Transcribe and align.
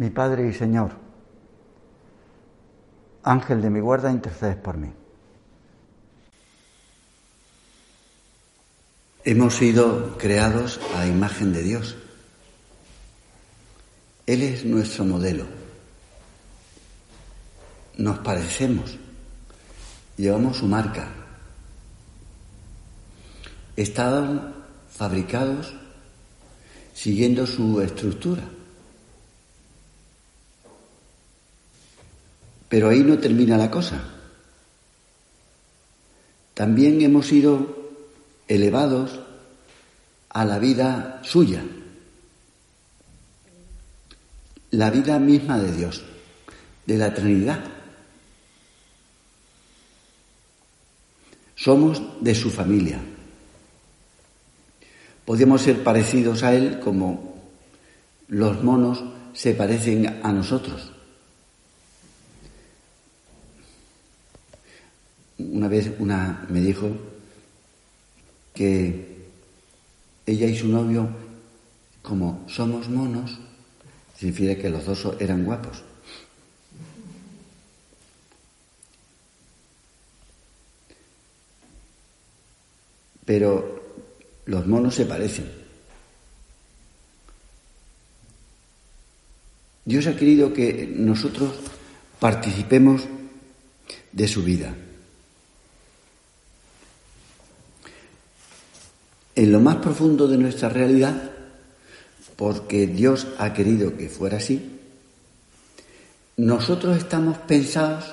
mi 0.00 0.08
Padre 0.08 0.48
y 0.48 0.54
Señor, 0.54 0.92
Ángel 3.22 3.60
de 3.60 3.68
mi 3.68 3.80
guarda, 3.80 4.10
intercedes 4.10 4.56
por 4.56 4.78
mí. 4.78 4.90
Hemos 9.24 9.56
sido 9.56 10.16
creados 10.16 10.80
a 10.96 11.06
imagen 11.06 11.52
de 11.52 11.62
Dios. 11.62 11.96
Él 14.24 14.40
es 14.40 14.64
nuestro 14.64 15.04
modelo. 15.04 15.44
Nos 17.98 18.20
parecemos. 18.20 18.96
Llevamos 20.16 20.56
su 20.56 20.66
marca. 20.66 21.08
Estaban 23.76 24.54
fabricados 24.88 25.74
siguiendo 26.94 27.46
su 27.46 27.82
estructura. 27.82 28.44
Pero 32.70 32.88
ahí 32.88 33.00
no 33.00 33.18
termina 33.18 33.58
la 33.58 33.70
cosa. 33.70 34.00
También 36.54 37.02
hemos 37.02 37.26
sido 37.26 37.76
elevados 38.46 39.18
a 40.28 40.44
la 40.44 40.58
vida 40.60 41.20
suya, 41.24 41.64
la 44.70 44.90
vida 44.90 45.18
misma 45.18 45.58
de 45.58 45.72
Dios, 45.72 46.02
de 46.86 46.96
la 46.96 47.12
Trinidad. 47.12 47.64
Somos 51.56 52.00
de 52.20 52.34
su 52.36 52.50
familia. 52.50 53.00
Podemos 55.24 55.60
ser 55.62 55.82
parecidos 55.82 56.44
a 56.44 56.54
Él 56.54 56.78
como 56.78 57.34
los 58.28 58.62
monos 58.62 59.02
se 59.32 59.54
parecen 59.54 60.20
a 60.22 60.32
nosotros. 60.32 60.89
Una 65.52 65.68
vez 65.68 65.90
una 65.98 66.46
me 66.50 66.60
dijo 66.60 66.90
que 68.54 69.10
ella 70.26 70.46
y 70.46 70.56
su 70.56 70.68
novio, 70.68 71.08
como 72.02 72.44
somos 72.48 72.88
monos, 72.88 73.38
significa 74.16 74.60
que 74.60 74.68
los 74.68 74.84
dos 74.84 75.16
eran 75.18 75.44
guapos. 75.44 75.82
Pero 83.24 83.80
los 84.46 84.66
monos 84.66 84.94
se 84.94 85.06
parecen. 85.06 85.50
Dios 89.84 90.06
ha 90.06 90.16
querido 90.16 90.52
que 90.52 90.92
nosotros 90.96 91.54
participemos 92.18 93.02
de 94.12 94.28
su 94.28 94.42
vida. 94.42 94.74
En 99.34 99.52
lo 99.52 99.60
más 99.60 99.76
profundo 99.76 100.26
de 100.28 100.38
nuestra 100.38 100.68
realidad, 100.68 101.30
porque 102.36 102.86
Dios 102.86 103.26
ha 103.38 103.52
querido 103.52 103.96
que 103.96 104.08
fuera 104.08 104.38
así, 104.38 104.78
nosotros 106.36 106.96
estamos 106.96 107.36
pensados 107.38 108.04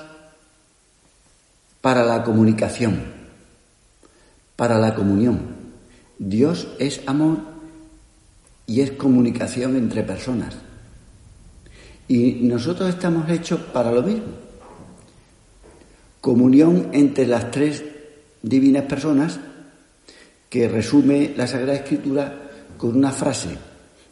para 1.80 2.04
la 2.04 2.22
comunicación, 2.24 3.02
para 4.56 4.78
la 4.78 4.94
comunión. 4.94 5.40
Dios 6.18 6.68
es 6.78 7.00
amor 7.06 7.38
y 8.66 8.82
es 8.82 8.90
comunicación 8.92 9.76
entre 9.76 10.02
personas. 10.02 10.56
Y 12.06 12.40
nosotros 12.42 12.88
estamos 12.90 13.30
hechos 13.30 13.60
para 13.72 13.92
lo 13.92 14.02
mismo. 14.02 14.26
Comunión 16.20 16.90
entre 16.92 17.26
las 17.26 17.50
tres 17.50 17.84
divinas 18.42 18.84
personas 18.84 19.40
que 20.48 20.68
resume 20.68 21.34
la 21.36 21.46
Sagrada 21.46 21.74
Escritura 21.74 22.50
con 22.76 22.96
una 22.96 23.12
frase, 23.12 23.56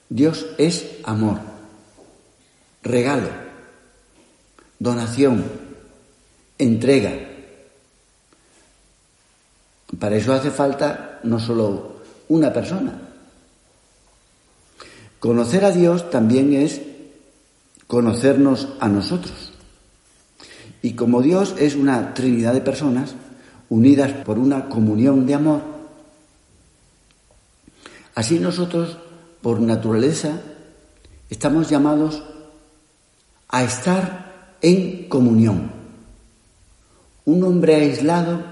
Dios 0.09 0.47
es 0.59 0.87
amor, 1.05 1.39
regalo, 2.83 3.29
donación, 4.79 5.45
entrega. 6.59 7.13
Para 9.99 10.17
eso 10.17 10.33
hace 10.33 10.51
falta 10.51 11.21
no 11.23 11.39
solo 11.41 12.03
una 12.29 12.53
persona. 12.53 13.01
Conocer 15.19 15.65
a 15.65 15.71
Dios 15.71 16.11
también 16.11 16.53
es 16.53 16.81
conocernos 17.87 18.69
a 18.81 18.89
nosotros. 18.89 19.53
Y 20.83 20.93
como 20.93 21.23
Dios 21.23 21.55
es 21.59 21.75
una 21.75 22.15
trinidad 22.15 22.53
de 22.53 22.61
personas 22.61 23.15
unidas 23.69 24.13
por 24.25 24.39
una 24.39 24.69
comunión 24.69 25.27
de 25.27 25.35
amor, 25.35 25.76
Así 28.17 28.39
nosotros, 28.39 28.97
por 29.43 29.61
naturaleza, 29.61 30.41
estamos 31.29 31.69
llamados 31.69 32.23
a 33.47 33.63
estar 33.63 34.57
en 34.63 35.07
comunión. 35.07 35.71
Un 37.27 37.45
hombre 37.45 37.75
aislado 37.75 38.43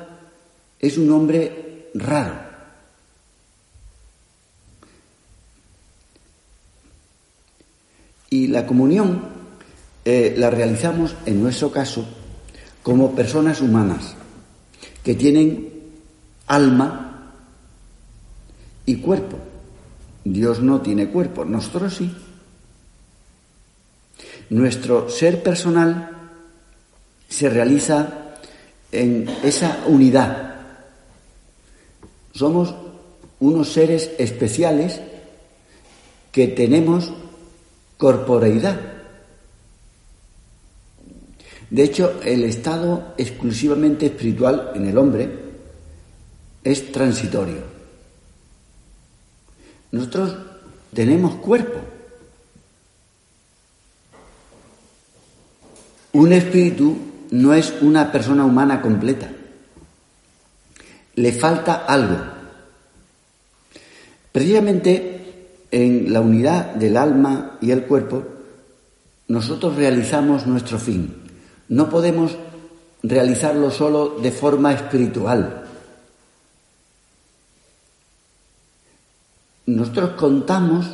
es 0.79 0.99
un 0.99 1.11
hombre 1.11 1.89
raro. 1.95 2.35
Y 8.29 8.49
la 8.49 8.67
comunión 8.67 9.23
eh, 10.05 10.35
la 10.37 10.51
realizamos, 10.51 11.17
en 11.25 11.43
nuestro 11.43 11.73
caso, 11.73 12.05
como 12.83 13.15
personas 13.15 13.63
humanas 13.63 14.15
que 15.03 15.15
tienen 15.15 15.73
alma 16.49 17.33
y 18.85 18.97
cuerpo. 18.97 19.54
Dios 20.25 20.61
no 20.61 20.81
tiene 20.81 21.09
cuerpo, 21.09 21.45
nosotros 21.45 21.95
sí. 21.95 22.11
Nuestro 24.51 25.09
ser 25.11 25.43
personal 25.43 26.11
se 27.29 27.51
realiza 27.51 28.37
en 28.91 29.29
esa 29.43 29.85
unidad. 29.87 30.55
Somos 32.33 32.75
unos 33.41 33.73
seres 33.73 34.13
especiales 34.19 35.01
que 36.33 36.49
tenemos 36.49 37.13
corporeidad. 37.97 38.81
De 41.71 41.83
hecho, 41.83 42.21
el 42.25 42.45
estado 42.45 43.15
exclusivamente 43.19 44.07
espiritual 44.07 44.73
en 44.75 44.87
el 44.87 44.97
hombre 44.97 45.29
es 46.63 46.93
transitorio. 46.93 47.74
Nosotros 49.95 50.35
tenemos 50.93 51.37
cuerpo. 51.37 51.79
Un 56.15 56.33
espíritu 56.33 56.97
no 57.31 57.55
es 57.55 57.73
una 57.81 58.11
persona 58.11 58.45
humana 58.45 58.83
completa. 58.83 59.31
Le 61.15 61.31
falta 61.31 61.85
algo. 61.87 62.17
Precisamente 64.33 65.69
en 65.71 66.13
la 66.13 66.21
unidad 66.21 66.75
del 66.75 66.97
alma 66.97 67.59
y 67.61 67.71
el 67.71 67.85
cuerpo, 67.85 68.25
nosotros 69.29 69.77
realizamos 69.77 70.45
nuestro 70.45 70.81
fin. 70.81 71.23
No 71.69 71.89
podemos 71.89 72.37
realizarlo 73.05 73.71
solo 73.71 74.19
de 74.21 74.33
forma 74.33 74.73
espiritual. 74.73 75.64
Nosotros 79.67 80.11
contamos 80.11 80.87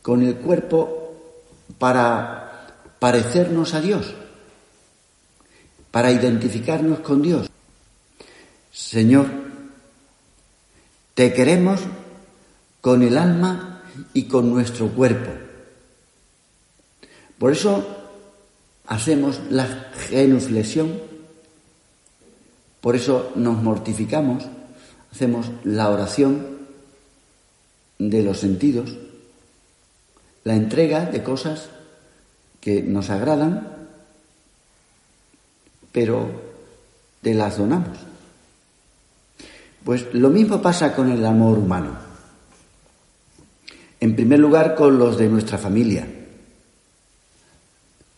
con 0.00 0.22
el 0.22 0.36
cuerpo 0.36 1.14
para 1.78 2.66
parecernos 2.98 3.74
a 3.74 3.80
Dios, 3.80 4.14
para 5.90 6.10
identificarnos 6.10 7.00
con 7.00 7.22
Dios. 7.22 7.50
Señor, 8.72 9.26
te 11.14 11.32
queremos 11.32 11.80
con 12.80 13.02
el 13.02 13.18
alma 13.18 13.82
y 14.14 14.24
con 14.24 14.50
nuestro 14.50 14.88
cuerpo. 14.88 15.30
Por 17.38 17.52
eso 17.52 17.84
hacemos 18.86 19.40
la 19.50 19.66
genuflexión, 20.08 21.00
por 22.80 22.96
eso 22.96 23.32
nos 23.36 23.62
mortificamos, 23.62 24.44
hacemos 25.12 25.50
la 25.64 25.90
oración 25.90 26.51
de 28.10 28.22
los 28.22 28.38
sentidos, 28.38 28.96
la 30.44 30.54
entrega 30.54 31.06
de 31.06 31.22
cosas 31.22 31.68
que 32.60 32.82
nos 32.82 33.10
agradan, 33.10 33.68
pero 35.92 36.30
te 37.20 37.34
las 37.34 37.58
donamos. 37.58 37.98
Pues 39.84 40.06
lo 40.14 40.30
mismo 40.30 40.62
pasa 40.62 40.94
con 40.94 41.10
el 41.10 41.24
amor 41.24 41.58
humano. 41.58 41.96
En 44.00 44.16
primer 44.16 44.38
lugar, 44.38 44.74
con 44.74 44.98
los 44.98 45.18
de 45.18 45.28
nuestra 45.28 45.58
familia. 45.58 46.06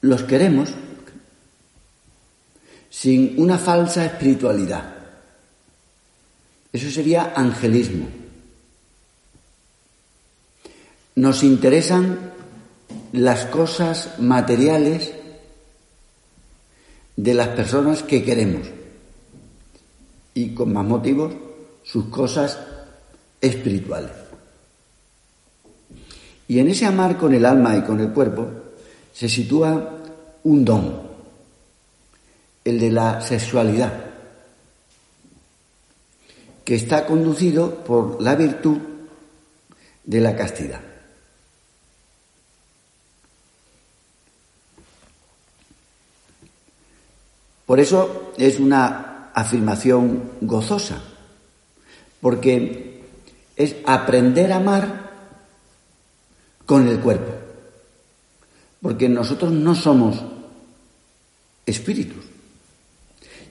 Los 0.00 0.22
queremos 0.22 0.70
sin 2.90 3.34
una 3.38 3.58
falsa 3.58 4.04
espiritualidad. 4.04 4.94
Eso 6.72 6.90
sería 6.90 7.32
angelismo. 7.34 8.23
Nos 11.16 11.44
interesan 11.44 12.32
las 13.12 13.46
cosas 13.46 14.18
materiales 14.18 15.12
de 17.16 17.34
las 17.34 17.48
personas 17.48 18.02
que 18.02 18.24
queremos 18.24 18.66
y 20.34 20.52
con 20.52 20.72
más 20.72 20.84
motivos 20.84 21.32
sus 21.84 22.06
cosas 22.06 22.58
espirituales. 23.40 24.10
Y 26.48 26.58
en 26.58 26.68
ese 26.68 26.86
amar 26.86 27.16
con 27.16 27.32
el 27.32 27.46
alma 27.46 27.76
y 27.76 27.82
con 27.82 28.00
el 28.00 28.10
cuerpo 28.10 28.48
se 29.12 29.28
sitúa 29.28 29.98
un 30.42 30.64
don, 30.64 31.00
el 32.64 32.80
de 32.80 32.90
la 32.90 33.20
sexualidad, 33.20 33.92
que 36.64 36.74
está 36.74 37.06
conducido 37.06 37.84
por 37.84 38.20
la 38.20 38.34
virtud 38.34 38.78
de 40.04 40.20
la 40.20 40.34
castidad. 40.34 40.93
Por 47.66 47.80
eso 47.80 48.32
es 48.36 48.58
una 48.60 49.30
afirmación 49.34 50.30
gozosa, 50.40 51.02
porque 52.20 53.02
es 53.56 53.76
aprender 53.86 54.52
a 54.52 54.56
amar 54.56 55.10
con 56.66 56.88
el 56.88 57.00
cuerpo, 57.00 57.32
porque 58.80 59.08
nosotros 59.08 59.52
no 59.52 59.74
somos 59.74 60.22
espíritus. 61.66 62.24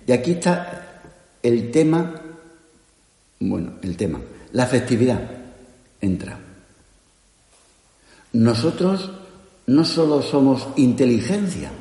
Y 0.06 0.12
aquí 0.12 0.31
está 0.31 1.01
el 1.42 1.71
tema, 1.71 2.21
bueno, 3.39 3.74
el 3.81 3.98
tema, 3.98 4.21
la 4.51 4.63
afectividad 4.63 5.21
entra. 6.01 6.39
Nosotros 8.33 9.12
no 9.68 9.86
solo 9.86 10.21
somos 10.21 10.68
inteligencia, 10.75 11.71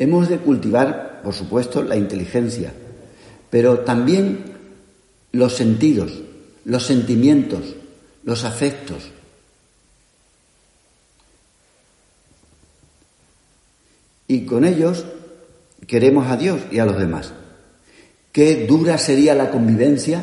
hemos 0.00 0.28
de 0.28 0.38
cultivar 0.38 1.10
por 1.22 1.34
supuesto, 1.34 1.82
la 1.82 1.96
inteligencia, 1.96 2.72
pero 3.50 3.80
también 3.80 4.44
los 5.32 5.54
sentidos, 5.54 6.12
los 6.64 6.84
sentimientos, 6.84 7.74
los 8.24 8.44
afectos. 8.44 9.10
Y 14.28 14.44
con 14.44 14.64
ellos 14.64 15.04
queremos 15.86 16.28
a 16.28 16.36
Dios 16.36 16.60
y 16.70 16.78
a 16.78 16.86
los 16.86 16.98
demás. 16.98 17.32
Qué 18.32 18.66
dura 18.66 18.96
sería 18.96 19.34
la 19.34 19.50
convivencia. 19.50 20.22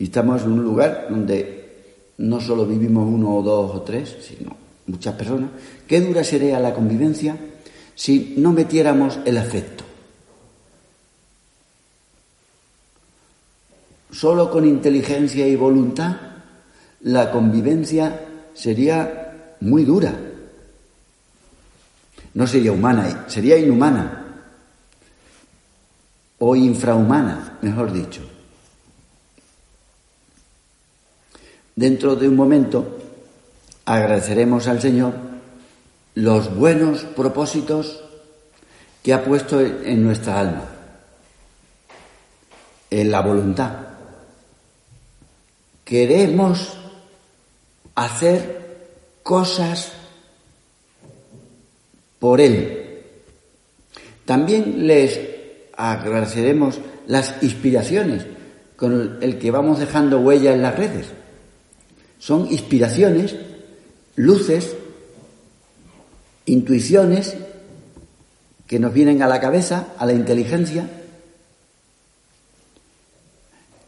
Y 0.00 0.04
estamos 0.04 0.42
en 0.42 0.52
un 0.52 0.64
lugar 0.64 1.06
donde 1.08 2.12
no 2.18 2.40
solo 2.40 2.66
vivimos 2.66 3.06
uno 3.06 3.36
o 3.36 3.42
dos 3.42 3.76
o 3.76 3.82
tres, 3.82 4.16
sino 4.20 4.56
muchas 4.86 5.14
personas. 5.14 5.50
Qué 5.86 6.00
dura 6.00 6.24
sería 6.24 6.58
la 6.58 6.74
convivencia 6.74 7.36
si 7.98 8.34
no 8.36 8.52
metiéramos 8.52 9.18
el 9.24 9.36
afecto. 9.38 9.82
Solo 14.12 14.52
con 14.52 14.64
inteligencia 14.64 15.48
y 15.48 15.56
voluntad 15.56 16.16
la 17.00 17.32
convivencia 17.32 18.24
sería 18.54 19.56
muy 19.60 19.84
dura. 19.84 20.14
No 22.34 22.46
sería 22.46 22.70
humana, 22.70 23.24
sería 23.26 23.58
inhumana 23.58 24.44
o 26.38 26.54
infrahumana, 26.54 27.58
mejor 27.62 27.92
dicho. 27.92 28.22
Dentro 31.74 32.14
de 32.14 32.28
un 32.28 32.36
momento 32.36 32.98
agradeceremos 33.84 34.68
al 34.68 34.80
Señor 34.80 35.27
los 36.18 36.52
buenos 36.56 37.02
propósitos 37.04 38.02
que 39.04 39.12
ha 39.14 39.22
puesto 39.22 39.60
en 39.60 40.02
nuestra 40.02 40.40
alma, 40.40 40.64
en 42.90 43.10
la 43.12 43.20
voluntad. 43.20 43.72
Queremos 45.84 46.76
hacer 47.94 48.88
cosas 49.22 49.92
por 52.18 52.40
Él. 52.40 53.04
También 54.24 54.88
les 54.88 55.20
agradeceremos 55.76 56.80
las 57.06 57.40
inspiraciones 57.42 58.26
con 58.74 59.18
el 59.22 59.38
que 59.38 59.52
vamos 59.52 59.78
dejando 59.78 60.18
huella 60.18 60.52
en 60.52 60.62
las 60.62 60.76
redes. 60.76 61.06
Son 62.18 62.50
inspiraciones, 62.50 63.36
luces 64.16 64.74
intuiciones 66.48 67.36
que 68.66 68.78
nos 68.78 68.92
vienen 68.92 69.22
a 69.22 69.28
la 69.28 69.40
cabeza, 69.40 69.88
a 69.98 70.06
la 70.06 70.12
inteligencia, 70.12 70.88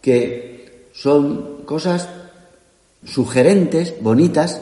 que 0.01 0.89
son 0.93 1.65
cosas 1.65 2.09
sugerentes, 3.05 3.95
bonitas, 4.01 4.61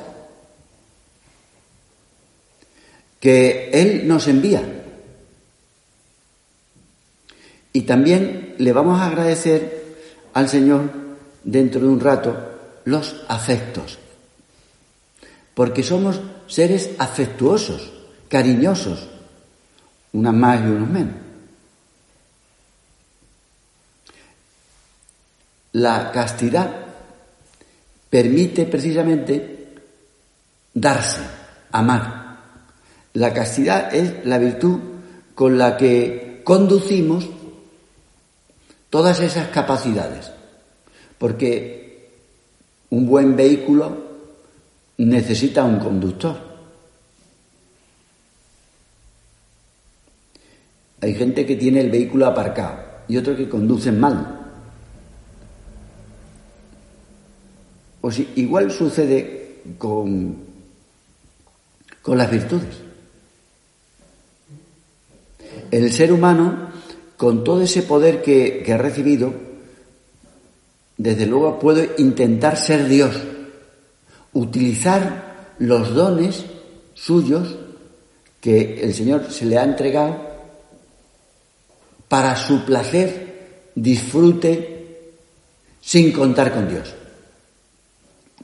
que 3.20 3.70
Él 3.72 4.08
nos 4.08 4.28
envía. 4.28 4.62
Y 7.72 7.82
también 7.82 8.54
le 8.58 8.72
vamos 8.72 9.00
a 9.00 9.06
agradecer 9.06 9.96
al 10.34 10.48
Señor 10.48 10.90
dentro 11.44 11.80
de 11.80 11.88
un 11.88 12.00
rato 12.00 12.36
los 12.84 13.24
afectos, 13.28 13.98
porque 15.54 15.82
somos 15.82 16.20
seres 16.48 16.90
afectuosos, 16.98 17.92
cariñosos, 18.28 19.06
unas 20.12 20.34
más 20.34 20.60
y 20.60 20.64
unos 20.64 20.88
menos. 20.88 21.14
La 25.72 26.10
castidad 26.10 26.70
permite 28.10 28.64
precisamente 28.64 29.74
darse, 30.72 31.20
amar. 31.70 32.38
La 33.12 33.32
castidad 33.34 33.94
es 33.94 34.24
la 34.24 34.38
virtud 34.38 34.78
con 35.34 35.58
la 35.58 35.76
que 35.76 36.40
conducimos 36.42 37.28
todas 38.90 39.20
esas 39.20 39.48
capacidades, 39.48 40.32
porque 41.18 42.08
un 42.90 43.06
buen 43.06 43.36
vehículo 43.36 44.07
necesita 45.04 45.64
un 45.64 45.78
conductor. 45.78 46.36
Hay 51.00 51.14
gente 51.14 51.46
que 51.46 51.56
tiene 51.56 51.80
el 51.80 51.90
vehículo 51.90 52.26
aparcado 52.26 52.80
y 53.06 53.16
otros 53.16 53.36
que 53.36 53.48
conducen 53.48 54.00
mal. 54.00 54.34
Pues 58.00 58.20
igual 58.36 58.72
sucede 58.72 59.60
con, 59.78 60.36
con 62.02 62.18
las 62.18 62.30
virtudes. 62.30 62.82
El 65.70 65.92
ser 65.92 66.12
humano, 66.12 66.70
con 67.16 67.44
todo 67.44 67.62
ese 67.62 67.82
poder 67.82 68.22
que, 68.22 68.62
que 68.64 68.72
ha 68.72 68.78
recibido, 68.78 69.32
desde 70.96 71.26
luego 71.26 71.60
puede 71.60 71.94
intentar 71.98 72.56
ser 72.56 72.88
Dios 72.88 73.14
utilizar 74.32 75.54
los 75.58 75.94
dones 75.94 76.44
suyos 76.94 77.56
que 78.40 78.82
el 78.82 78.94
Señor 78.94 79.30
se 79.30 79.46
le 79.46 79.58
ha 79.58 79.64
entregado 79.64 80.16
para 82.08 82.36
su 82.36 82.64
placer, 82.64 83.70
disfrute, 83.74 85.12
sin 85.80 86.12
contar 86.12 86.52
con 86.52 86.68
Dios. 86.68 86.94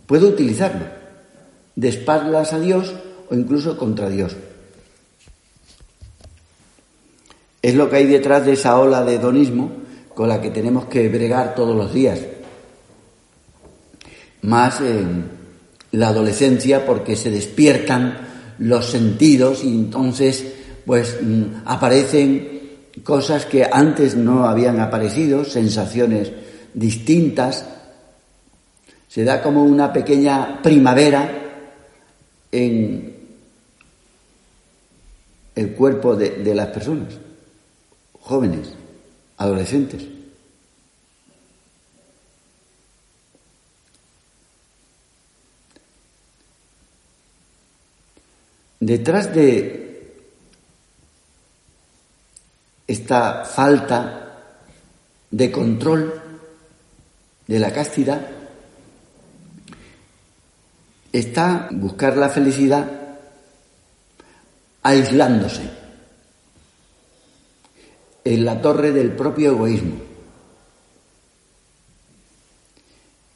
Puede 0.07 0.27
utilizarlo 0.27 0.87
de 1.77 1.89
espaldas 1.89 2.53
a 2.53 2.61
Dios 2.61 2.95
o 3.31 3.35
incluso 3.35 3.77
contra 3.77 4.09
Dios. 4.09 4.37
Es 7.63 7.75
lo 7.75 7.89
que 7.89 7.97
hay 7.97 8.07
detrás 8.07 8.45
de 8.45 8.53
esa 8.53 8.79
ola 8.79 9.05
de 9.05 9.15
hedonismo 9.15 9.73
con 10.15 10.29
la 10.29 10.41
que 10.41 10.51
tenemos 10.51 10.85
que 10.87 11.09
bregar 11.09 11.55
todos 11.55 11.75
los 11.75 11.93
días. 11.95 12.21
Más 14.43 14.81
en 14.83 15.44
la 15.95 16.09
adolescencia 16.09 16.85
porque 16.85 17.17
se 17.17 17.31
despiertan 17.31 18.19
los 18.59 18.87
sentidos 18.87 19.65
y 19.65 19.69
entonces 19.69 20.45
pues 20.85 21.19
mm, 21.21 21.63
aparecen 21.65 22.61
cosas 23.03 23.47
que 23.47 23.65
antes 23.71 24.17
no 24.17 24.47
habían 24.47 24.81
aparecido, 24.81 25.45
sensaciones 25.45 26.31
distintas. 26.73 27.67
Se 29.09 29.25
da 29.25 29.43
como 29.43 29.65
una 29.65 29.93
pequeña 29.93 30.61
primavera 30.63 31.31
en 32.51 33.15
el 35.55 35.73
cuerpo 35.73 36.17
de, 36.17 36.31
de 36.31 36.55
las 36.55 36.69
personas, 36.69 37.15
jóvenes, 38.21 38.75
adolescentes. 39.37 40.14
Detrás 48.81 49.35
de 49.35 49.85
esta 52.87 53.45
falta 53.45 54.43
de 55.31 55.51
control 55.51 56.23
de 57.47 57.59
la 57.59 57.73
castidad 57.73 58.29
está 61.13 61.69
buscar 61.71 62.17
la 62.17 62.29
felicidad 62.29 62.91
aislándose 64.83 65.63
en 68.25 68.45
la 68.45 68.61
torre 68.61 68.93
del 68.93 69.13
propio 69.13 69.53
egoísmo. 69.53 69.97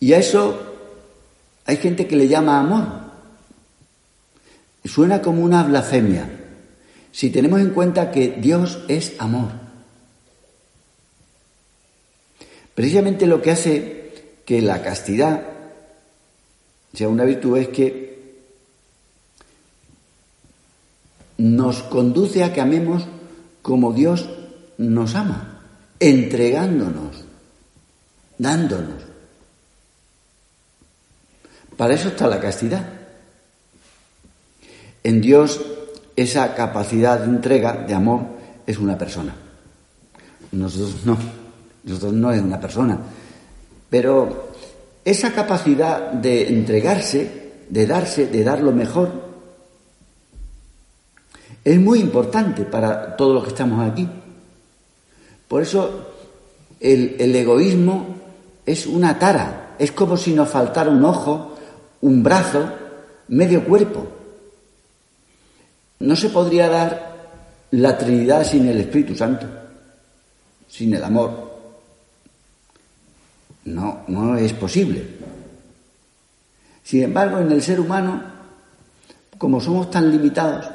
Y 0.01 0.13
a 0.13 0.19
eso 0.19 0.59
hay 1.65 1.77
gente 1.77 2.07
que 2.07 2.17
le 2.17 2.29
llama 2.29 2.59
amor. 2.59 3.08
Suena 4.89 5.21
como 5.23 5.43
una 5.43 5.63
blasfemia 5.63 6.29
si 7.13 7.31
tenemos 7.31 7.61
en 7.61 7.71
cuenta 7.71 8.11
que 8.11 8.37
Dios 8.41 8.81
es 8.89 9.15
amor. 9.19 9.51
Precisamente 12.75 13.27
lo 13.27 13.43
que 13.43 13.51
hace 13.51 14.13
que 14.45 14.63
la 14.63 14.83
castidad 14.83 15.43
sea 16.95 17.09
una 17.09 17.25
virtud 17.25 17.59
es 17.59 17.69
que 17.69 18.09
nos 21.39 21.83
conduce 21.83 22.43
a 22.43 22.53
que 22.53 22.61
amemos 22.61 23.05
como 23.63 23.93
Dios 23.93 24.29
nos 24.79 25.15
ama, 25.15 25.61
entregándonos, 26.01 27.25
dándonos. 28.39 29.03
Para 31.77 31.95
eso 31.95 32.09
está 32.09 32.27
la 32.27 32.41
castidad. 32.41 32.98
En 35.09 35.23
Dios 35.23 35.59
esa 36.17 36.55
capacidad 36.55 37.19
de 37.21 37.25
entrega, 37.25 37.73
de 37.73 37.95
amor, 37.95 38.27
es 38.67 38.77
una 38.77 38.99
persona. 38.99 39.35
Nosotros 40.53 40.97
no, 41.07 41.17
nosotros 41.85 42.13
no 42.13 42.31
es 42.31 42.43
una 42.43 42.61
persona. 42.61 42.99
Pero 43.89 44.51
esa 45.03 45.33
capacidad 45.33 46.13
de 46.13 46.49
entregarse, 46.49 47.53
de 47.71 47.87
darse, 47.87 48.27
de 48.27 48.45
dar 48.45 48.61
lo 48.61 48.71
mejor, 48.73 49.11
es 51.65 51.81
muy 51.81 52.01
importante 52.01 52.65
para 52.67 53.17
todos 53.17 53.33
los 53.33 53.45
que 53.45 53.49
estamos 53.49 53.91
aquí. 53.91 54.07
Por 55.49 55.63
eso 55.63 56.07
el, 56.81 57.17
el 57.19 57.35
egoísmo 57.35 58.09
es 58.67 58.87
una 58.87 59.19
tara, 59.19 59.75
es 59.79 59.91
como 59.91 60.19
si 60.19 60.35
nos 60.35 60.51
faltara 60.51 60.91
un 60.91 61.03
ojo, 61.03 61.57
un 62.03 62.23
brazo, 62.23 62.69
medio 63.29 63.65
cuerpo. 63.65 64.18
No 66.01 66.15
se 66.15 66.31
podría 66.31 66.69
dar 66.69 67.09
la 67.73 67.99
Trinidad 67.99 68.45
sin 68.45 68.69
el 68.69 68.81
Espíritu 68.81 69.15
Santo, 69.15 69.47
sin 70.69 70.95
el 70.95 71.03
amor. 71.03 71.49
No, 73.65 74.05
no 74.07 74.37
es 74.37 74.53
posible. 74.53 75.05
Sin 76.85 77.03
embargo, 77.03 77.39
en 77.39 77.51
el 77.51 77.63
ser 77.63 77.81
humano, 77.81 78.23
como 79.37 79.61
somos 79.61 79.91
tan 79.91 80.11
limitados, 80.11 80.71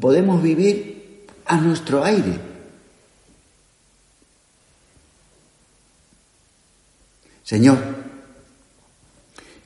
podemos 0.00 0.42
vivir 0.42 1.26
a 1.46 1.56
nuestro 1.56 2.04
aire. 2.04 2.38
Señor, 7.42 7.78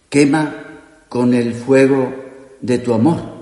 quema 0.09 0.55
con 1.09 1.35
el 1.35 1.55
fuego 1.55 2.15
de 2.61 2.79
tu 2.79 2.95
amor 2.95 3.40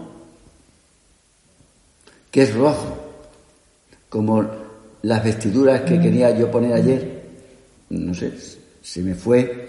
que 2.30 2.42
es 2.42 2.54
rojo, 2.54 2.96
como 4.08 4.46
las 5.02 5.24
vestiduras 5.24 5.82
que 5.82 6.00
quería 6.00 6.36
yo 6.36 6.50
poner 6.50 6.74
ayer. 6.74 7.22
No 7.90 8.14
sé, 8.14 8.32
se 8.82 9.02
me 9.02 9.14
fue 9.14 9.68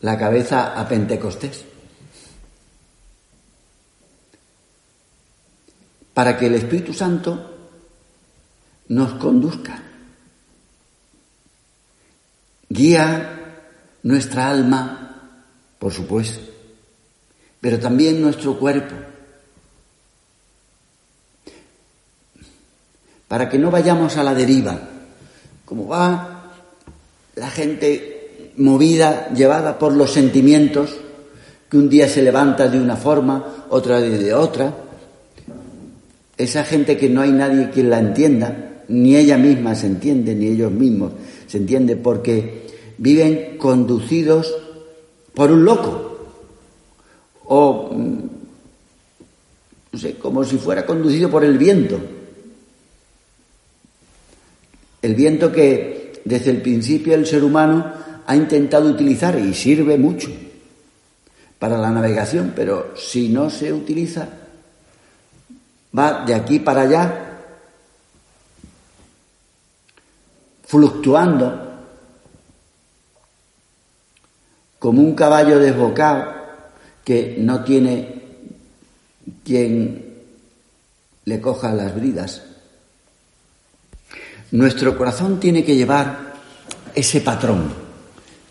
la 0.00 0.18
cabeza 0.18 0.78
a 0.78 0.86
Pentecostés. 0.88 1.64
Para 6.12 6.36
que 6.36 6.46
el 6.46 6.54
Espíritu 6.54 6.94
Santo 6.94 7.54
nos 8.88 9.14
conduzca, 9.14 9.82
guía 12.68 13.64
nuestra 14.02 14.50
alma, 14.50 15.42
por 15.78 15.92
supuesto, 15.92 16.40
pero 17.60 17.78
también 17.78 18.22
nuestro 18.22 18.58
cuerpo 18.58 18.94
para 23.28 23.48
que 23.48 23.58
no 23.58 23.70
vayamos 23.70 24.16
a 24.16 24.24
la 24.24 24.34
deriva, 24.34 24.78
como 25.64 25.88
va 25.88 26.52
la 27.34 27.50
gente 27.50 28.52
movida, 28.56 29.28
llevada 29.34 29.78
por 29.78 29.92
los 29.92 30.12
sentimientos, 30.12 30.96
que 31.68 31.76
un 31.76 31.88
día 31.88 32.08
se 32.08 32.22
levanta 32.22 32.68
de 32.68 32.80
una 32.80 32.96
forma, 32.96 33.66
otra 33.70 34.00
de 34.00 34.32
otra. 34.32 34.72
Esa 36.36 36.64
gente 36.64 36.96
que 36.96 37.08
no 37.08 37.20
hay 37.20 37.32
nadie 37.32 37.70
quien 37.70 37.90
la 37.90 37.98
entienda, 37.98 38.82
ni 38.88 39.16
ella 39.16 39.36
misma 39.36 39.74
se 39.74 39.86
entiende, 39.86 40.34
ni 40.34 40.46
ellos 40.46 40.70
mismos 40.70 41.12
se 41.46 41.58
entiende, 41.58 41.96
porque 41.96 42.66
viven 42.98 43.58
conducidos 43.58 44.54
por 45.34 45.50
un 45.50 45.64
loco, 45.64 46.18
o, 47.44 47.90
mm, 47.92 48.18
no 49.92 49.98
sé, 49.98 50.14
como 50.14 50.44
si 50.44 50.56
fuera 50.56 50.86
conducido 50.86 51.30
por 51.30 51.44
el 51.44 51.58
viento. 51.58 51.98
El 55.06 55.14
viento 55.14 55.52
que 55.52 56.20
desde 56.24 56.50
el 56.50 56.60
principio 56.60 57.14
el 57.14 57.28
ser 57.28 57.44
humano 57.44 57.92
ha 58.26 58.34
intentado 58.34 58.90
utilizar 58.90 59.38
y 59.38 59.54
sirve 59.54 59.96
mucho 59.96 60.28
para 61.60 61.78
la 61.78 61.92
navegación, 61.92 62.52
pero 62.56 62.92
si 62.96 63.28
no 63.28 63.48
se 63.48 63.72
utiliza, 63.72 64.28
va 65.96 66.24
de 66.24 66.34
aquí 66.34 66.58
para 66.58 66.80
allá, 66.82 67.38
fluctuando 70.64 71.70
como 74.80 75.02
un 75.02 75.14
caballo 75.14 75.60
desbocado 75.60 76.34
que 77.04 77.36
no 77.38 77.62
tiene 77.62 78.22
quien 79.44 80.16
le 81.24 81.40
coja 81.40 81.72
las 81.72 81.94
bridas. 81.94 82.45
Nuestro 84.52 84.96
corazón 84.96 85.40
tiene 85.40 85.64
que 85.64 85.76
llevar 85.76 86.34
ese 86.94 87.20
patrón, 87.20 87.72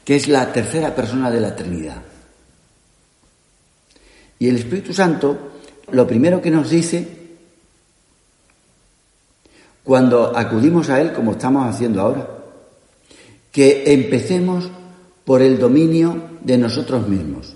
que 0.03 0.15
es 0.15 0.27
la 0.27 0.51
tercera 0.51 0.93
persona 0.93 1.31
de 1.31 1.39
la 1.39 1.55
Trinidad. 1.55 2.01
Y 4.37 4.49
el 4.49 4.57
Espíritu 4.57 4.93
Santo, 4.93 5.51
lo 5.91 6.05
primero 6.05 6.41
que 6.41 6.51
nos 6.51 6.69
dice, 6.69 7.07
cuando 9.83 10.35
acudimos 10.35 10.89
a 10.89 10.99
Él, 10.99 11.13
como 11.13 11.31
estamos 11.31 11.73
haciendo 11.73 12.01
ahora, 12.01 12.27
que 13.51 13.93
empecemos 13.93 14.69
por 15.23 15.41
el 15.41 15.57
dominio 15.57 16.31
de 16.41 16.57
nosotros 16.57 17.07
mismos. 17.07 17.55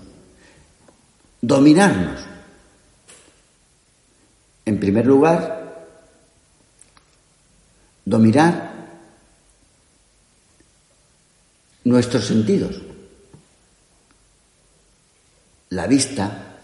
Dominarnos. 1.42 2.20
En 4.64 4.80
primer 4.80 5.06
lugar, 5.06 5.59
dominar 8.10 8.72
nuestros 11.84 12.26
sentidos, 12.26 12.82
la 15.68 15.86
vista, 15.86 16.56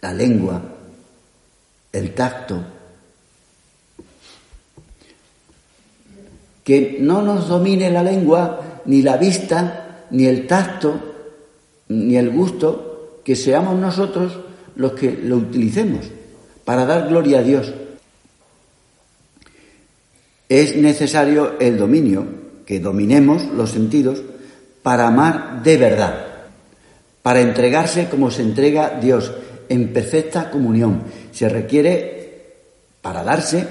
la 0.00 0.14
lengua, 0.14 0.62
el 1.92 2.14
tacto, 2.14 2.64
que 6.64 6.96
no 6.98 7.20
nos 7.20 7.46
domine 7.46 7.90
la 7.90 8.02
lengua, 8.02 8.80
ni 8.86 9.02
la 9.02 9.18
vista, 9.18 10.06
ni 10.10 10.24
el 10.24 10.46
tacto, 10.46 10.98
ni 11.88 12.16
el 12.16 12.30
gusto, 12.30 13.20
que 13.22 13.36
seamos 13.36 13.78
nosotros 13.78 14.32
los 14.76 14.92
que 14.92 15.12
lo 15.12 15.36
utilicemos 15.36 16.06
para 16.64 16.86
dar 16.86 17.08
gloria 17.08 17.40
a 17.40 17.42
Dios. 17.42 17.72
Es 20.48 20.76
necesario 20.76 21.58
el 21.58 21.76
dominio, 21.76 22.26
que 22.64 22.80
dominemos 22.80 23.44
los 23.56 23.70
sentidos 23.70 24.22
para 24.82 25.08
amar 25.08 25.62
de 25.62 25.76
verdad, 25.76 26.26
para 27.22 27.40
entregarse 27.40 28.08
como 28.08 28.30
se 28.30 28.42
entrega 28.42 28.98
Dios, 29.00 29.32
en 29.68 29.92
perfecta 29.92 30.50
comunión. 30.50 31.02
Se 31.32 31.48
requiere, 31.48 32.54
para 33.02 33.24
darse, 33.24 33.66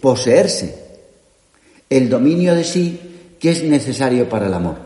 poseerse, 0.00 0.88
el 1.88 2.08
dominio 2.08 2.54
de 2.54 2.64
sí 2.64 3.00
que 3.38 3.50
es 3.50 3.62
necesario 3.62 4.28
para 4.28 4.46
el 4.46 4.54
amor. 4.54 4.76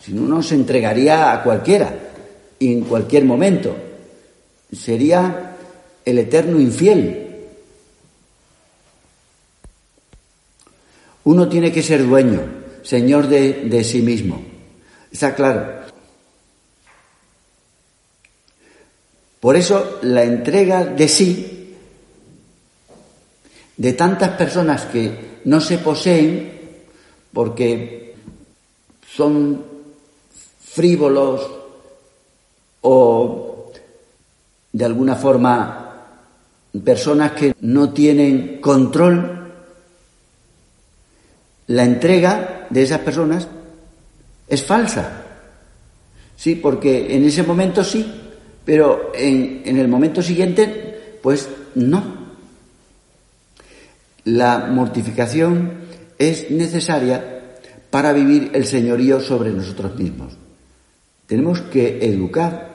Si 0.00 0.12
no, 0.12 0.22
no 0.22 0.42
se 0.42 0.54
entregaría 0.54 1.32
a 1.32 1.42
cualquiera 1.42 1.94
y 2.58 2.72
en 2.72 2.82
cualquier 2.82 3.24
momento. 3.24 3.74
Sería 4.72 5.56
el 6.04 6.18
eterno 6.18 6.58
infiel. 6.58 7.21
Uno 11.24 11.48
tiene 11.48 11.70
que 11.70 11.82
ser 11.82 12.06
dueño, 12.06 12.40
señor 12.82 13.28
de, 13.28 13.84
sí 13.84 14.02
mismo. 14.02 14.42
Está 15.10 15.34
claro. 15.34 15.82
Por 19.40 19.56
eso 19.56 19.98
la 20.02 20.24
entrega 20.24 20.84
de 20.84 21.08
sí 21.08 21.76
de 23.76 23.92
tantas 23.94 24.30
personas 24.36 24.84
que 24.86 25.40
no 25.44 25.60
se 25.60 25.78
poseen 25.78 26.52
porque 27.32 28.14
son 29.16 29.64
frívolos 30.60 31.50
o 32.82 33.72
de 34.72 34.84
alguna 34.84 35.16
forma 35.16 35.82
personas 36.84 37.32
que 37.32 37.54
no 37.60 37.92
tienen 37.92 38.60
control, 38.60 39.41
la 41.72 41.84
entrega 41.84 42.66
de 42.68 42.82
esas 42.82 42.98
personas 42.98 43.48
es 44.46 44.62
falsa. 44.62 45.22
Sí, 46.36 46.54
porque 46.56 47.16
en 47.16 47.24
ese 47.24 47.44
momento 47.44 47.82
sí, 47.82 48.12
pero 48.62 49.10
en, 49.14 49.62
el 49.64 49.88
momento 49.88 50.20
siguiente, 50.20 51.18
pues 51.22 51.48
no. 51.74 52.02
La 54.24 54.66
mortificación 54.66 55.72
es 56.18 56.50
necesaria 56.50 57.56
para 57.90 58.12
vivir 58.12 58.50
el 58.52 58.66
señorío 58.66 59.18
sobre 59.20 59.50
nosotros 59.50 59.96
mismos. 59.96 60.34
Tenemos 61.26 61.62
que 61.62 62.04
educar 62.04 62.70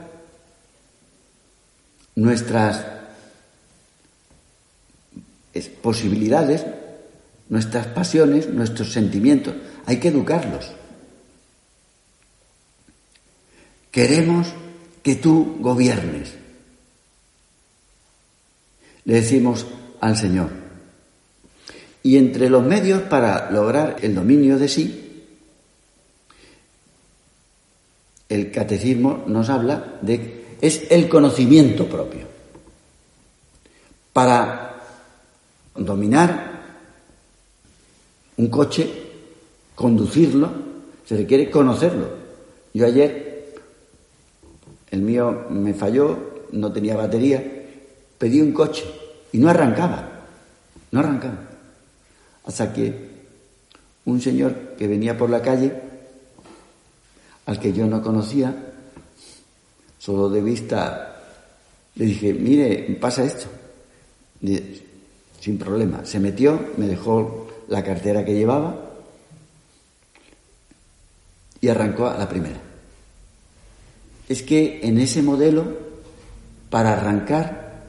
nuestras 2.16 2.84
posibilidades, 5.84 6.66
nuestras 7.50 7.88
pasiones, 7.88 8.50
nuestros 8.50 8.92
sentimientos. 8.92 9.56
Hay 9.86 9.98
que 10.00 10.10
educarlos. 10.10 10.72
Queremos 13.92 14.48
que 15.04 15.16
tú 15.16 15.58
gobiernes. 15.60 16.34
Le 19.06 19.13
decimos 19.13 19.65
al 20.02 20.17
Señor. 20.17 20.50
Y 22.04 22.17
entre 22.17 22.50
los 22.50 22.63
medios 22.63 23.02
para 23.04 23.50
lograr 23.52 23.98
el 24.02 24.15
dominio 24.15 24.58
de 24.58 24.67
sí, 24.67 25.26
el 28.30 28.52
catecismo 28.52 29.24
nos 29.28 29.50
habla 29.50 29.98
de 30.02 30.38
es 30.62 30.84
el 30.89 31.08
conocimiento 31.08 31.88
propio. 31.88 32.28
Para 34.13 34.82
dominar 35.76 36.57
un 38.38 38.47
coche, 38.47 38.88
conducirlo, 39.76 40.50
se 41.06 41.17
requiere 41.17 41.50
conocerlo. 41.50 42.10
Yo 42.73 42.86
ayer 42.86 43.56
el 44.91 45.02
mío 45.02 45.47
me 45.50 45.73
falló, 45.73 46.45
no 46.52 46.71
tenía 46.71 46.95
batería, 46.95 47.43
pedí 48.17 48.41
un 48.41 48.54
coche 48.54 48.86
y 49.32 49.39
no 49.39 49.50
arrancaba, 49.50 50.26
no 50.91 51.00
arrancaba. 51.00 51.50
Hasta 52.45 52.71
que 52.71 53.08
un 54.06 54.21
señor 54.21 54.76
que 54.78 54.88
venía 54.88 55.17
por 55.17 55.30
la 55.30 55.41
calle, 55.41 55.73
al 57.45 57.60
que 57.60 57.73
yo 57.73 57.88
no 57.88 58.02
conocía, 58.02 58.56
solo 59.97 60.30
de 60.30 60.41
vista, 60.41 61.23
le 61.95 62.06
dije, 62.06 62.34
mire, 62.34 62.97
pasa 63.02 63.23
esto. 63.23 63.47
sin 65.39 65.58
problema. 65.58 66.06
Se 66.06 66.19
metió, 66.19 66.60
me 66.78 66.88
dejó 66.88 67.46
la 67.67 67.84
cartera 67.84 68.23
que 68.23 68.34
llevaba 68.34 68.75
y 71.60 71.67
arrancó 71.67 72.08
a 72.08 72.17
la 72.17 72.30
primera 72.30 72.67
es 74.30 74.43
que 74.43 74.82
en 74.84 74.99
ese 74.99 75.21
modelo, 75.21 75.65
para 76.69 76.93
arrancar, 76.93 77.84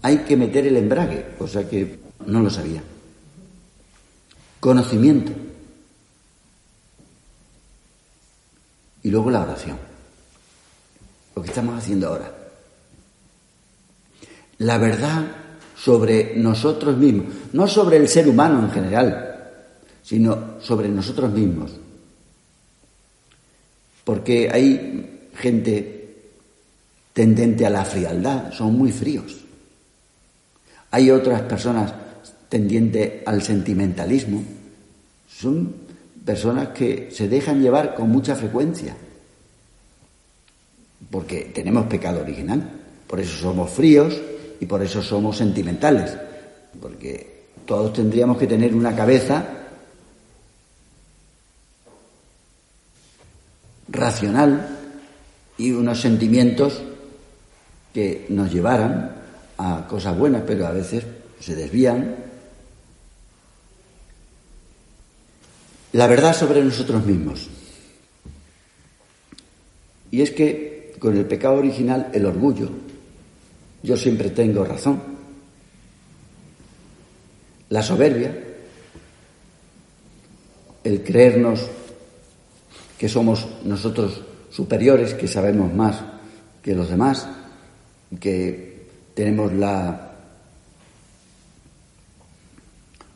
hay 0.00 0.18
que 0.18 0.36
meter 0.36 0.66
el 0.66 0.76
embrague, 0.76 1.34
cosa 1.38 1.68
que 1.68 1.98
no 2.26 2.40
lo 2.40 2.50
sabía. 2.50 2.82
Conocimiento. 4.60 5.32
Y 9.02 9.10
luego 9.10 9.30
la 9.30 9.42
oración. 9.42 9.78
Lo 11.36 11.42
que 11.42 11.48
estamos 11.48 11.76
haciendo 11.78 12.08
ahora. 12.08 12.32
La 14.58 14.78
verdad 14.78 15.41
sobre 15.76 16.34
nosotros 16.36 16.96
mismos, 16.96 17.26
no 17.52 17.66
sobre 17.66 17.96
el 17.96 18.08
ser 18.08 18.28
humano 18.28 18.60
en 18.60 18.70
general, 18.70 19.50
sino 20.02 20.60
sobre 20.60 20.88
nosotros 20.88 21.32
mismos. 21.32 21.72
Porque 24.04 24.50
hay 24.52 25.28
gente 25.34 26.14
tendente 27.12 27.66
a 27.66 27.70
la 27.70 27.84
frialdad, 27.84 28.52
son 28.52 28.76
muy 28.76 28.90
fríos. 28.92 29.38
Hay 30.90 31.10
otras 31.10 31.42
personas 31.42 31.92
tendientes 32.48 33.26
al 33.26 33.42
sentimentalismo, 33.42 34.44
son 35.28 35.74
personas 36.24 36.68
que 36.68 37.10
se 37.10 37.28
dejan 37.28 37.62
llevar 37.62 37.94
con 37.94 38.10
mucha 38.10 38.36
frecuencia, 38.36 38.94
porque 41.10 41.50
tenemos 41.54 41.86
pecado 41.86 42.20
original, 42.20 42.70
por 43.06 43.20
eso 43.20 43.36
somos 43.38 43.70
fríos 43.70 44.20
y 44.62 44.66
por 44.66 44.80
eso 44.80 45.02
somos 45.02 45.38
sentimentales, 45.38 46.16
porque 46.80 47.46
todos 47.66 47.92
tendríamos 47.94 48.38
que 48.38 48.46
tener 48.46 48.72
una 48.76 48.94
cabeza 48.94 49.44
racional 53.88 54.78
y 55.58 55.72
unos 55.72 56.00
sentimientos 56.00 56.80
que 57.92 58.26
nos 58.28 58.52
llevaran 58.52 59.16
a 59.58 59.84
cosas 59.88 60.16
buenas, 60.16 60.44
pero 60.46 60.68
a 60.68 60.70
veces 60.70 61.02
se 61.40 61.56
desvían. 61.56 62.14
La 65.90 66.06
verdad 66.06 66.36
sobre 66.36 66.62
nosotros 66.62 67.04
mismos. 67.04 67.48
Y 70.12 70.22
es 70.22 70.30
que 70.30 70.94
con 71.00 71.16
el 71.16 71.24
pecado 71.24 71.54
original, 71.54 72.10
el 72.12 72.26
orgullo, 72.26 72.91
yo 73.82 73.96
siempre 73.96 74.30
tengo 74.30 74.64
razón. 74.64 75.00
La 77.68 77.82
soberbia, 77.82 78.36
el 80.84 81.02
creernos 81.02 81.66
que 82.98 83.08
somos 83.08 83.46
nosotros 83.64 84.22
superiores, 84.50 85.14
que 85.14 85.26
sabemos 85.26 85.72
más 85.72 86.02
que 86.62 86.74
los 86.74 86.88
demás, 86.88 87.26
que 88.20 88.86
tenemos 89.14 89.52
la 89.52 90.12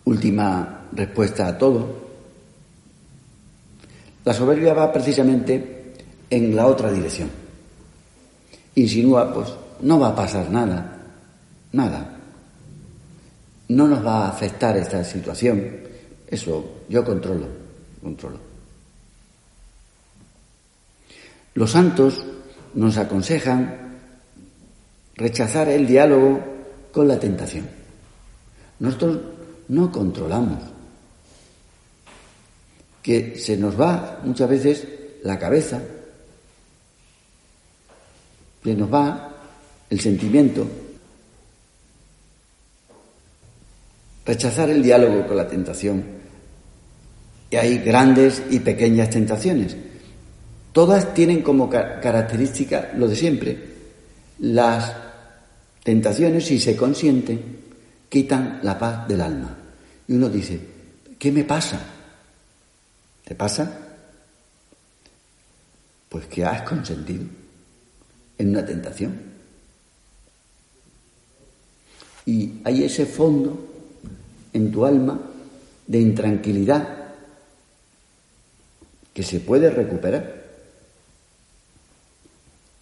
última 0.04 0.88
respuesta 0.92 1.46
a 1.46 1.58
todo. 1.58 2.06
La 4.24 4.32
soberbia 4.32 4.74
va 4.74 4.92
precisamente 4.92 5.94
en 6.30 6.56
la 6.56 6.66
otra 6.66 6.90
dirección. 6.90 7.30
Insinúa, 8.74 9.32
pues, 9.32 9.52
no 9.80 9.98
va 9.98 10.08
a 10.08 10.14
pasar 10.16 10.50
nada, 10.50 10.96
nada. 11.72 12.12
No 13.68 13.88
nos 13.88 14.04
va 14.04 14.26
a 14.26 14.28
afectar 14.30 14.76
esta 14.76 15.02
situación. 15.04 15.80
Eso 16.28 16.82
yo 16.88 17.04
controlo, 17.04 17.46
controlo. 18.02 18.38
Los 21.54 21.70
santos 21.70 22.24
nos 22.74 22.96
aconsejan 22.98 23.86
rechazar 25.14 25.68
el 25.68 25.86
diálogo 25.86 26.40
con 26.92 27.08
la 27.08 27.18
tentación. 27.18 27.66
Nosotros 28.78 29.18
no 29.68 29.90
controlamos. 29.90 30.62
Que 33.02 33.38
se 33.38 33.56
nos 33.56 33.80
va 33.80 34.20
muchas 34.24 34.48
veces 34.48 34.88
la 35.22 35.38
cabeza, 35.38 35.80
que 38.62 38.74
nos 38.74 38.92
va 38.92 39.35
el 39.90 40.00
sentimiento, 40.00 40.68
rechazar 44.24 44.70
el 44.70 44.82
diálogo 44.82 45.26
con 45.26 45.36
la 45.36 45.48
tentación. 45.48 46.04
Y 47.50 47.56
hay 47.56 47.78
grandes 47.78 48.42
y 48.50 48.58
pequeñas 48.58 49.10
tentaciones. 49.10 49.76
Todas 50.72 51.14
tienen 51.14 51.42
como 51.42 51.70
característica 51.70 52.92
lo 52.96 53.08
de 53.08 53.16
siempre. 53.16 53.58
Las 54.40 54.92
tentaciones, 55.82 56.44
si 56.44 56.58
se 56.58 56.76
consienten, 56.76 57.40
quitan 58.08 58.60
la 58.62 58.78
paz 58.78 59.06
del 59.08 59.20
alma. 59.20 59.56
Y 60.08 60.14
uno 60.14 60.28
dice, 60.28 60.60
¿qué 61.18 61.30
me 61.30 61.44
pasa? 61.44 61.80
¿Te 63.24 63.34
pasa? 63.34 63.78
Pues 66.08 66.26
que 66.26 66.44
has 66.44 66.62
consentido 66.62 67.24
en 68.38 68.50
una 68.50 68.66
tentación. 68.66 69.35
Y 72.26 72.60
hay 72.64 72.82
ese 72.82 73.06
fondo 73.06 73.56
en 74.52 74.72
tu 74.72 74.84
alma 74.84 75.18
de 75.86 76.00
intranquilidad 76.00 76.88
que 79.14 79.22
se 79.22 79.40
puede 79.40 79.70
recuperar. 79.70 80.44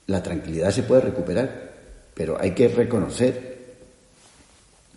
La 0.06 0.22
tranquilidad 0.22 0.70
se 0.70 0.82
puede 0.82 1.02
recuperar, 1.02 1.72
pero 2.14 2.40
hay 2.40 2.52
que 2.52 2.68
reconocer 2.68 3.54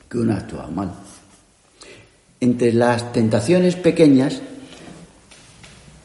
que 0.09 0.17
uno 0.17 0.33
ha 0.33 0.37
actuado 0.37 0.71
mal. 0.71 0.93
Entre 2.39 2.71
las 2.71 3.11
tentaciones 3.11 3.75
pequeñas, 3.75 4.41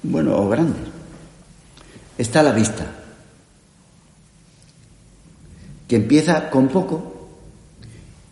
bueno, 0.03 0.37
o 0.37 0.49
grandes, 0.49 0.83
está 2.19 2.43
la 2.43 2.53
vista, 2.53 2.87
que 5.87 5.97
empieza 5.97 6.51
con 6.51 6.69
poco 6.69 7.12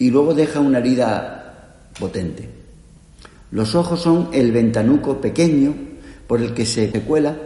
y 0.01 0.11
luego 0.11 0.33
deja 0.33 0.61
una 0.61 0.79
herida 0.79 1.77
potente. 1.99 2.49
Los 3.53 3.75
ojos 3.75 4.01
son 4.01 4.31
el 4.33 4.51
ventanuco 4.51 5.21
pequeño 5.21 5.75
por 6.27 6.41
el 6.41 6.55
que 6.55 6.65
se 6.65 6.91
cuela 7.03 7.37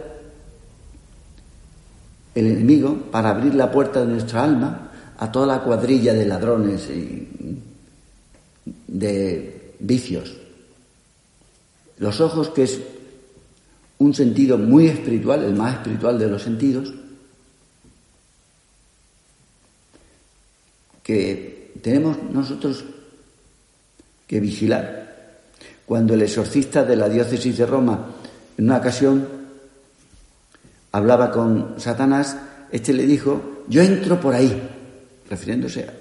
el 2.33 2.47
enemigo 2.47 2.95
para 3.11 3.31
abrir 3.31 3.55
la 3.55 3.69
puerta 3.69 3.99
de 3.99 4.07
nuestra 4.07 4.45
alma 4.45 4.91
a 5.17 5.29
toda 5.31 5.47
la 5.47 5.63
cuadrilla 5.63 6.13
de 6.13 6.25
ladrones 6.25 6.89
y 6.89 7.59
de 8.87 9.73
vicios. 9.79 10.37
Los 11.97 12.21
ojos, 12.21 12.51
que 12.51 12.63
es 12.63 12.79
un 13.97 14.13
sentido 14.13 14.57
muy 14.57 14.87
espiritual, 14.87 15.43
el 15.43 15.55
más 15.55 15.73
espiritual 15.73 16.17
de 16.17 16.29
los 16.29 16.41
sentidos, 16.41 16.93
que 21.03 21.54
tenemos 21.85 22.17
nosotros 22.33 22.83
que 24.25 24.39
vigilar. 24.39 25.37
Cuando 25.85 26.15
el 26.15 26.23
exorcista 26.23 26.83
de 26.83 26.95
la 26.95 27.07
diócesis 27.07 27.59
de 27.59 27.65
Roma, 27.67 28.07
en 28.57 28.65
una 28.65 28.77
ocasión, 28.77 29.27
hablaba 30.93 31.29
con 31.29 31.75
Satanás, 31.79 32.37
este 32.71 32.91
le 32.91 33.05
dijo, 33.05 33.61
yo 33.67 33.83
entro 33.83 34.19
por 34.19 34.33
ahí, 34.33 34.67
refiriéndose 35.29 35.83
a 35.83 35.93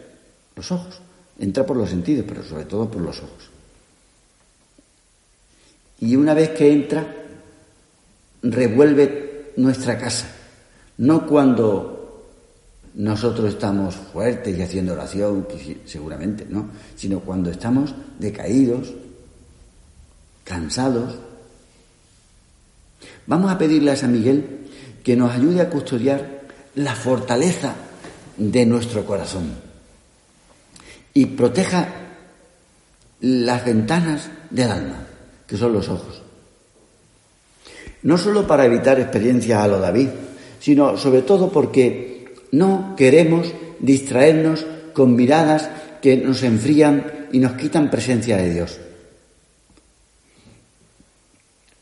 los 0.57 0.73
ojos. 0.73 1.03
Entra 1.38 1.66
por 1.66 1.77
los 1.77 1.90
sentidos, 1.90 2.25
pero 2.27 2.42
sobre 2.42 2.64
todo 2.64 2.90
por 2.90 3.03
los 3.03 3.18
ojos. 3.18 3.51
Y 6.01 6.16
una 6.16 6.33
vez 6.33 6.49
que 6.53 6.73
entra, 6.73 7.14
revuelve 8.42 9.53
nuestra 9.59 9.99
casa. 9.99 10.29
No 10.97 11.27
cuando 11.27 11.93
nosotros 13.05 13.51
estamos 13.51 13.95
fuertes 13.95 14.57
y 14.57 14.62
haciendo 14.62 14.95
oración, 14.95 15.47
seguramente, 15.85 16.47
¿no? 16.49 16.71
Sino 16.97 17.21
cuando 17.21 17.51
estamos 17.51 17.95
decaídos, 18.19 18.95
cansados. 20.43 21.14
Vamos 23.27 23.53
a 23.53 23.59
pedirle 23.59 23.90
a 23.90 23.97
San 23.97 24.11
Miguel 24.11 24.71
que 25.05 25.17
nos 25.17 25.33
ayude 25.33 25.61
a 25.61 25.69
custodiar 25.69 26.45
la 26.77 26.95
fortaleza 26.95 27.75
de 28.38 28.64
nuestro 28.64 29.05
corazón 29.05 29.53
y 31.12 31.27
proteja 31.27 31.88
las 33.21 33.67
ventanas 33.67 34.31
del 34.49 34.71
alma, 34.71 35.07
que 35.47 35.59
son 35.59 35.75
los 35.75 35.90
ojos. 35.90 36.23
No 38.03 38.17
solo 38.17 38.47
para 38.47 38.64
evitar 38.64 38.99
experiencias 38.99 39.61
a 39.61 39.69
lo 39.69 39.79
David, 39.79 40.09
sino 40.59 40.97
sobre 40.97 41.21
todo 41.21 41.53
porque 41.53 42.13
no 42.55 42.95
queremos 42.97 43.53
distraernos 43.81 44.64
con 44.93 45.17
miradas 45.17 45.69
que 46.01 46.17
nos 46.17 46.43
enfrían 46.45 47.29
y 47.33 47.40
nos 47.40 47.55
quitan 47.55 47.90
presencia 47.90 48.37
de 48.37 48.55
Dios. 48.55 48.79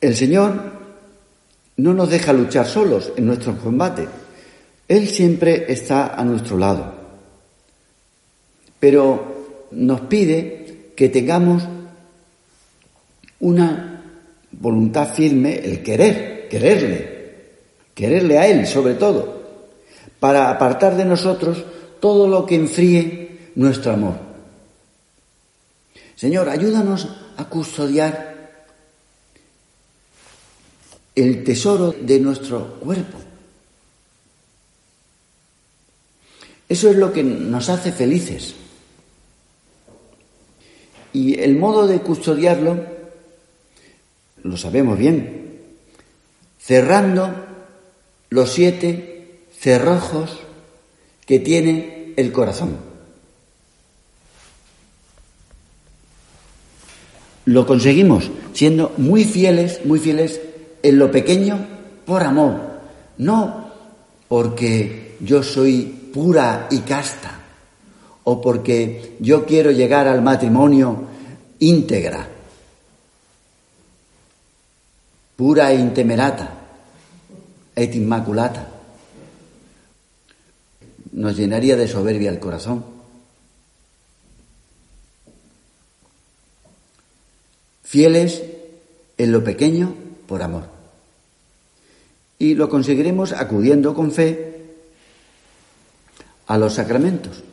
El 0.00 0.16
Señor 0.16 0.72
no 1.76 1.92
nos 1.92 2.10
deja 2.10 2.32
luchar 2.32 2.66
solos 2.66 3.12
en 3.16 3.26
nuestro 3.26 3.56
combate. 3.58 4.08
Él 4.88 5.06
siempre 5.08 5.70
está 5.70 6.14
a 6.14 6.24
nuestro 6.24 6.56
lado. 6.56 6.94
Pero 8.80 9.68
nos 9.72 10.00
pide 10.02 10.92
que 10.96 11.08
tengamos 11.10 11.64
una 13.40 14.02
voluntad 14.52 15.12
firme, 15.12 15.58
el 15.58 15.82
querer, 15.82 16.48
quererle, 16.48 17.12
quererle 17.94 18.38
a 18.38 18.46
Él 18.48 18.66
sobre 18.66 18.94
todo, 18.94 19.41
para 20.22 20.50
apartar 20.50 20.96
de 20.96 21.04
nosotros 21.04 21.64
todo 21.98 22.28
lo 22.28 22.46
que 22.46 22.54
enfríe 22.54 23.50
nuestro 23.56 23.90
amor. 23.90 24.14
Señor, 26.14 26.48
ayúdanos 26.48 27.08
a 27.36 27.44
custodiar 27.46 28.62
el 31.16 31.42
tesoro 31.42 31.90
de 31.90 32.20
nuestro 32.20 32.78
cuerpo. 32.78 33.18
Eso 36.68 36.88
es 36.88 36.94
lo 36.94 37.12
que 37.12 37.24
nos 37.24 37.68
hace 37.68 37.90
felices. 37.90 38.54
Y 41.12 41.40
el 41.40 41.56
modo 41.56 41.88
de 41.88 41.98
custodiarlo 41.98 42.78
lo 44.44 44.56
sabemos 44.56 44.96
bien, 44.96 45.58
cerrando 46.60 47.34
los 48.30 48.52
siete 48.52 49.11
cerrojos 49.62 50.40
que 51.24 51.38
tiene 51.38 52.14
el 52.16 52.32
corazón. 52.32 52.76
Lo 57.44 57.64
conseguimos 57.64 58.28
siendo 58.54 58.92
muy 58.96 59.24
fieles, 59.24 59.84
muy 59.84 60.00
fieles 60.00 60.40
en 60.82 60.98
lo 60.98 61.12
pequeño 61.12 61.64
por 62.04 62.24
amor, 62.24 62.80
no 63.18 63.70
porque 64.26 65.16
yo 65.20 65.44
soy 65.44 66.10
pura 66.12 66.66
y 66.70 66.80
casta 66.80 67.38
o 68.24 68.40
porque 68.40 69.16
yo 69.20 69.46
quiero 69.46 69.70
llegar 69.70 70.08
al 70.08 70.22
matrimonio 70.22 71.04
íntegra, 71.60 72.26
pura 75.36 75.70
e 75.70 75.76
intemerata, 75.76 76.58
et 77.76 77.94
inmaculata. 77.94 78.71
Nos 81.12 81.36
llenaría 81.36 81.76
de 81.76 81.88
soberbia 81.88 82.30
el 82.30 82.38
corazón. 82.40 82.84
Fieles 87.82 88.42
en 89.18 89.32
lo 89.32 89.44
pequeño 89.44 89.94
por 90.26 90.42
amor. 90.42 90.64
Y 92.38 92.54
lo 92.54 92.68
conseguiremos 92.68 93.32
acudiendo 93.32 93.94
con 93.94 94.10
fe 94.10 94.52
a 96.46 96.58
los 96.58 96.74
sacramentos, 96.74 97.44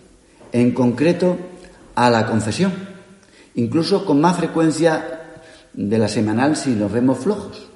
en 0.51 0.73
concreto 0.73 1.37
a 1.95 2.09
la 2.09 2.25
confesión, 2.27 2.73
incluso 3.55 4.05
con 4.05 4.21
más 4.21 4.37
frecuencia 4.37 5.41
de 5.73 5.97
la 5.97 6.07
semanal 6.07 6.55
si 6.55 6.71
nos 6.71 6.91
vemos 6.91 7.19
flojos. 7.19 7.67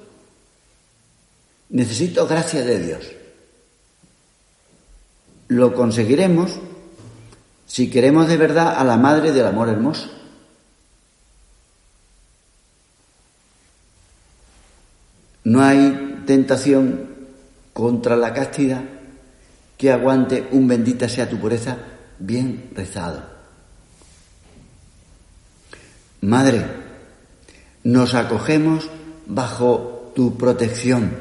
Necesito 1.68 2.26
gracia 2.26 2.64
de 2.64 2.78
Dios. 2.78 3.04
Lo 5.54 5.72
conseguiremos 5.72 6.50
si 7.64 7.88
queremos 7.88 8.26
de 8.26 8.36
verdad 8.36 8.74
a 8.76 8.82
la 8.82 8.96
Madre 8.96 9.30
del 9.30 9.46
Amor 9.46 9.68
Hermoso. 9.68 10.10
No 15.44 15.62
hay 15.62 16.22
tentación 16.26 17.08
contra 17.72 18.16
la 18.16 18.34
castidad 18.34 18.82
que 19.78 19.92
aguante 19.92 20.48
un 20.50 20.66
bendita 20.66 21.08
sea 21.08 21.30
tu 21.30 21.38
pureza 21.38 21.76
bien 22.18 22.70
rezado. 22.74 23.22
Madre, 26.22 26.66
nos 27.84 28.14
acogemos 28.14 28.90
bajo 29.26 30.10
tu 30.16 30.36
protección. 30.36 31.12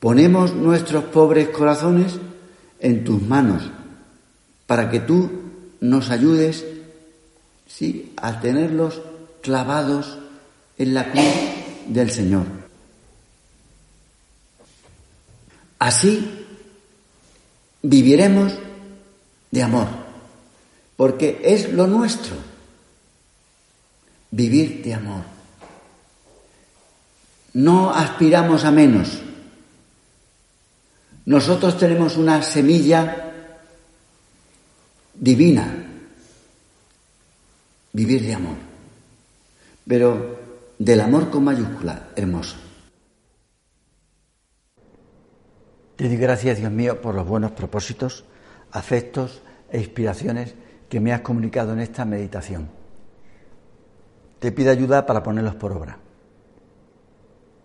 Ponemos 0.00 0.54
nuestros 0.54 1.04
pobres 1.04 1.50
corazones 1.50 2.18
en 2.82 3.04
tus 3.04 3.22
manos 3.22 3.62
para 4.66 4.90
que 4.90 5.00
tú 5.00 5.30
nos 5.80 6.10
ayudes 6.10 6.64
¿sí? 7.66 8.12
a 8.16 8.40
tenerlos 8.40 9.00
clavados 9.40 10.18
en 10.76 10.94
la 10.94 11.10
cruz 11.10 11.34
del 11.86 12.10
Señor. 12.10 12.46
Así 15.78 16.46
viviremos 17.82 18.52
de 19.50 19.62
amor, 19.62 19.88
porque 20.96 21.40
es 21.44 21.72
lo 21.72 21.86
nuestro, 21.86 22.36
vivir 24.30 24.82
de 24.84 24.94
amor. 24.94 25.22
No 27.54 27.90
aspiramos 27.90 28.64
a 28.64 28.70
menos. 28.70 29.20
Nosotros 31.24 31.78
tenemos 31.78 32.16
una 32.16 32.42
semilla 32.42 33.32
divina, 35.14 35.72
vivir 37.92 38.22
de 38.22 38.34
amor, 38.34 38.56
pero 39.86 40.40
del 40.78 41.00
amor 41.00 41.30
con 41.30 41.44
mayúscula, 41.44 42.08
hermoso. 42.16 42.56
Te 45.94 46.08
doy 46.08 46.16
gracias, 46.16 46.58
Dios 46.58 46.72
mío, 46.72 47.00
por 47.00 47.14
los 47.14 47.26
buenos 47.26 47.52
propósitos, 47.52 48.24
afectos 48.72 49.42
e 49.70 49.78
inspiraciones 49.78 50.54
que 50.88 50.98
me 50.98 51.12
has 51.12 51.20
comunicado 51.20 51.72
en 51.72 51.80
esta 51.80 52.04
meditación. 52.04 52.68
Te 54.40 54.50
pido 54.50 54.72
ayuda 54.72 55.06
para 55.06 55.22
ponerlos 55.22 55.54
por 55.54 55.70
obra. 55.70 55.98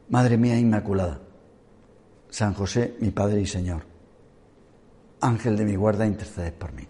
Madre 0.09 0.37
mía 0.37 0.59
Inmaculada, 0.59 1.19
San 2.29 2.53
José, 2.53 2.95
mi 2.99 3.11
Padre 3.11 3.41
y 3.41 3.45
Señor, 3.45 3.83
Ángel 5.21 5.57
de 5.57 5.65
mi 5.65 5.75
guarda, 5.75 6.05
intercedes 6.05 6.53
por 6.53 6.73
mí. 6.73 6.87